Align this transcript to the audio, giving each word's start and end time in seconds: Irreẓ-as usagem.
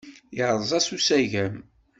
Irreẓ-as 0.39 0.87
usagem. 0.95 1.55